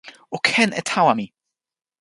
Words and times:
o 0.35 0.37
ken 0.49 0.69
e 0.79 0.81
tawa 0.91 1.13
mi! 1.19 1.25